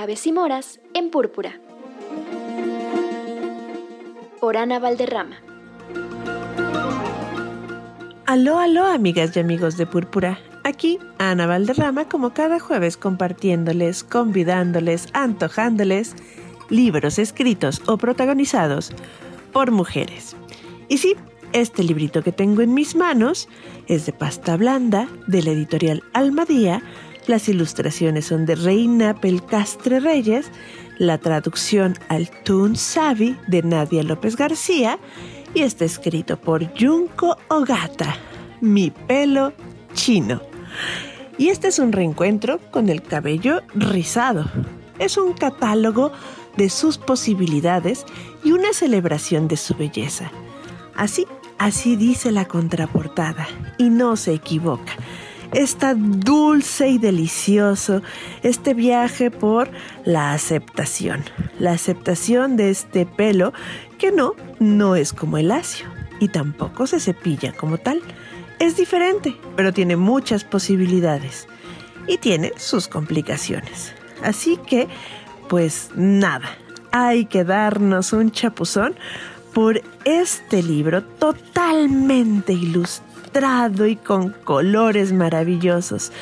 Aves 0.00 0.26
y 0.26 0.32
Moras 0.32 0.80
en 0.94 1.10
Púrpura. 1.10 1.60
Por 4.40 4.56
Ana 4.56 4.78
Valderrama. 4.78 5.36
Aló, 8.24 8.58
aló, 8.58 8.86
amigas 8.86 9.36
y 9.36 9.40
amigos 9.40 9.76
de 9.76 9.84
Púrpura. 9.84 10.38
Aquí 10.64 10.98
Ana 11.18 11.46
Valderrama, 11.46 12.08
como 12.08 12.32
cada 12.32 12.58
jueves, 12.58 12.96
compartiéndoles, 12.96 14.02
convidándoles, 14.02 15.08
antojándoles 15.12 16.16
libros 16.70 17.18
escritos 17.18 17.82
o 17.86 17.98
protagonizados 17.98 18.92
por 19.52 19.70
mujeres. 19.70 20.34
Y 20.88 20.96
sí, 20.96 21.14
este 21.52 21.84
librito 21.84 22.22
que 22.22 22.32
tengo 22.32 22.62
en 22.62 22.72
mis 22.72 22.94
manos 22.94 23.50
es 23.86 24.06
de 24.06 24.14
pasta 24.14 24.56
blanda 24.56 25.08
de 25.26 25.42
la 25.42 25.50
editorial 25.50 26.02
Almadía. 26.14 26.82
Las 27.26 27.48
ilustraciones 27.48 28.26
son 28.26 28.46
de 28.46 28.54
Reina 28.54 29.14
Pelcastre 29.14 30.00
Reyes, 30.00 30.50
la 30.98 31.18
traducción 31.18 31.98
al 32.08 32.30
Tun 32.44 32.76
Savi 32.76 33.36
de 33.46 33.62
Nadia 33.62 34.02
López 34.02 34.36
García 34.36 34.98
y 35.54 35.62
está 35.62 35.84
escrito 35.84 36.40
por 36.40 36.64
Junko 36.78 37.36
Ogata, 37.48 38.16
Mi 38.60 38.90
pelo 38.90 39.52
chino. 39.94 40.40
Y 41.38 41.48
este 41.48 41.68
es 41.68 41.78
un 41.78 41.92
reencuentro 41.92 42.58
con 42.70 42.88
el 42.88 43.02
cabello 43.02 43.62
rizado. 43.74 44.44
Es 44.98 45.16
un 45.16 45.32
catálogo 45.32 46.12
de 46.56 46.68
sus 46.68 46.98
posibilidades 46.98 48.04
y 48.44 48.52
una 48.52 48.72
celebración 48.72 49.48
de 49.48 49.56
su 49.56 49.74
belleza. 49.74 50.30
Así, 50.94 51.26
así 51.58 51.96
dice 51.96 52.30
la 52.30 52.44
contraportada, 52.44 53.48
y 53.78 53.88
no 53.88 54.16
se 54.16 54.34
equivoca. 54.34 54.92
Está 55.52 55.94
dulce 55.94 56.88
y 56.88 56.98
delicioso 56.98 58.02
este 58.44 58.72
viaje 58.72 59.32
por 59.32 59.68
la 60.04 60.32
aceptación. 60.32 61.24
La 61.58 61.72
aceptación 61.72 62.56
de 62.56 62.70
este 62.70 63.04
pelo 63.04 63.52
que 63.98 64.12
no, 64.12 64.34
no 64.60 64.94
es 64.94 65.12
como 65.12 65.38
el 65.38 65.48
lacio 65.48 65.86
y 66.20 66.28
tampoco 66.28 66.86
se 66.86 67.00
cepilla 67.00 67.52
como 67.52 67.78
tal. 67.78 68.00
Es 68.60 68.76
diferente, 68.76 69.34
pero 69.56 69.72
tiene 69.72 69.96
muchas 69.96 70.44
posibilidades 70.44 71.48
y 72.06 72.18
tiene 72.18 72.52
sus 72.56 72.86
complicaciones. 72.86 73.92
Así 74.22 74.56
que, 74.68 74.86
pues 75.48 75.90
nada, 75.96 76.48
hay 76.92 77.24
que 77.24 77.42
darnos 77.42 78.12
un 78.12 78.30
chapuzón 78.30 78.94
por 79.52 79.82
este 80.04 80.62
libro 80.62 81.02
totalmente 81.02 82.52
ilustrado 82.52 83.86
y 83.86 83.96
con 83.96 84.30
colores 84.44 85.12
maravillosos, 85.12 86.12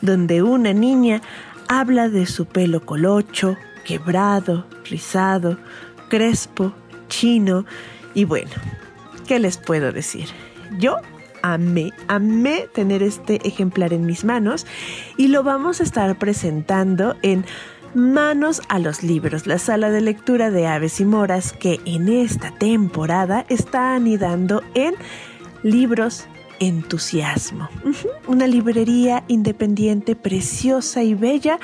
donde 0.00 0.42
una 0.42 0.72
niña 0.72 1.22
habla 1.68 2.08
de 2.08 2.26
su 2.26 2.46
pelo 2.46 2.84
colocho, 2.84 3.56
quebrado, 3.84 4.66
rizado, 4.88 5.58
crespo, 6.08 6.72
chino 7.08 7.64
y 8.14 8.24
bueno, 8.24 8.50
¿qué 9.26 9.38
les 9.38 9.58
puedo 9.58 9.92
decir? 9.92 10.28
Yo 10.78 10.96
amé, 11.42 11.92
amé 12.08 12.68
tener 12.72 13.02
este 13.02 13.46
ejemplar 13.46 13.92
en 13.92 14.06
mis 14.06 14.24
manos 14.24 14.66
y 15.16 15.28
lo 15.28 15.42
vamos 15.42 15.80
a 15.80 15.84
estar 15.84 16.18
presentando 16.18 17.16
en 17.22 17.44
Manos 17.94 18.60
a 18.68 18.80
los 18.80 19.04
libros, 19.04 19.46
la 19.46 19.58
sala 19.58 19.88
de 19.88 20.00
lectura 20.00 20.50
de 20.50 20.66
aves 20.66 20.98
y 20.98 21.04
moras 21.04 21.52
que 21.52 21.78
en 21.84 22.08
esta 22.08 22.50
temporada 22.50 23.46
está 23.48 23.94
anidando 23.94 24.62
en 24.74 24.94
libros 25.62 26.26
entusiasmo. 26.58 27.68
Una 28.26 28.48
librería 28.48 29.22
independiente, 29.28 30.16
preciosa 30.16 31.04
y 31.04 31.14
bella, 31.14 31.60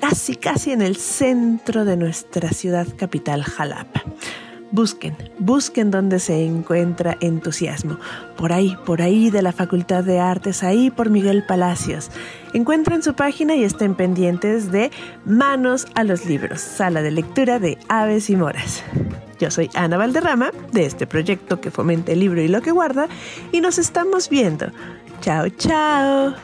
casi 0.00 0.36
casi 0.36 0.70
en 0.70 0.82
el 0.82 0.96
centro 0.96 1.84
de 1.84 1.96
nuestra 1.96 2.50
ciudad 2.50 2.86
capital, 2.96 3.42
Jalapa. 3.42 4.04
Busquen, 4.72 5.16
busquen 5.38 5.90
donde 5.90 6.18
se 6.18 6.44
encuentra 6.44 7.16
entusiasmo. 7.20 7.98
Por 8.36 8.52
ahí, 8.52 8.76
por 8.84 9.00
ahí 9.00 9.30
de 9.30 9.42
la 9.42 9.52
Facultad 9.52 10.02
de 10.02 10.18
Artes, 10.18 10.62
ahí 10.64 10.90
por 10.90 11.08
Miguel 11.08 11.44
Palacios. 11.46 12.10
Encuentren 12.52 13.02
su 13.02 13.14
página 13.14 13.54
y 13.54 13.62
estén 13.62 13.94
pendientes 13.94 14.72
de 14.72 14.90
Manos 15.24 15.86
a 15.94 16.04
los 16.04 16.26
Libros, 16.26 16.60
sala 16.60 17.02
de 17.02 17.12
lectura 17.12 17.58
de 17.58 17.78
Aves 17.88 18.28
y 18.28 18.36
Moras. 18.36 18.82
Yo 19.38 19.50
soy 19.50 19.70
Ana 19.74 19.98
Valderrama, 19.98 20.50
de 20.72 20.86
este 20.86 21.06
proyecto 21.06 21.60
que 21.60 21.70
fomenta 21.70 22.12
el 22.12 22.20
libro 22.20 22.40
y 22.40 22.48
lo 22.48 22.62
que 22.62 22.70
guarda, 22.70 23.08
y 23.52 23.60
nos 23.60 23.78
estamos 23.78 24.28
viendo. 24.28 24.66
Chao, 25.20 25.48
chao. 25.50 26.34